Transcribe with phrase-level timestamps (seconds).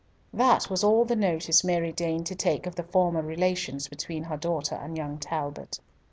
[0.33, 4.35] That was all the notice Mary deigned to take of the former relations between her
[4.37, 5.79] daughter and young Talbot.